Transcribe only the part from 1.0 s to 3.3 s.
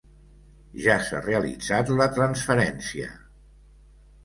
s'ha realitzat la transferència.